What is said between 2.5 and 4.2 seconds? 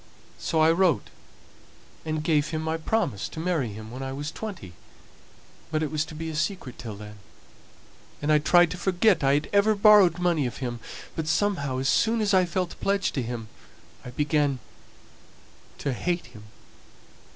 my promise to marry him when I